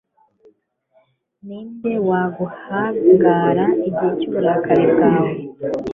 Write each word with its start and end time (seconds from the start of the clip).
ni 1.45 1.59
nde 1.69 1.93
waguhangara 2.07 3.65
igihe 3.87 4.09
cy'uburakari 4.19 4.85
bwawe 4.91 5.31